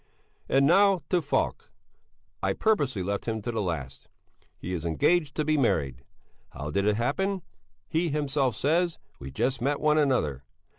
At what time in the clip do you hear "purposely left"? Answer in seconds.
2.53-3.25